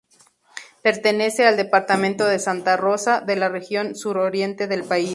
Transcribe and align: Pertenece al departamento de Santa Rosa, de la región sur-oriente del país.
Pertenece 0.81 1.45
al 1.45 1.57
departamento 1.57 2.25
de 2.25 2.39
Santa 2.39 2.75
Rosa, 2.75 3.21
de 3.21 3.35
la 3.35 3.49
región 3.49 3.93
sur-oriente 3.95 4.65
del 4.65 4.83
país. 4.83 5.09